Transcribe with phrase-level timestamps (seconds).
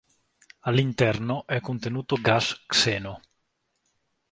[0.61, 3.21] All'interno è contenuto gas xeno.